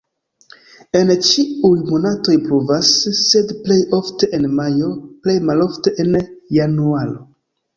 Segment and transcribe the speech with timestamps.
[0.99, 4.89] En ĉiuj monatoj pluvas, sed plej ofte en majo,
[5.27, 6.15] plej malofte en
[6.61, 7.25] januaro.